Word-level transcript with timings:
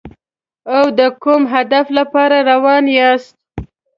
او 0.75 0.83
د 0.99 1.01
کوم 1.23 1.41
هدف 1.53 1.85
لپاره 1.97 2.37
روان 2.51 2.83
یاست. 2.97 3.33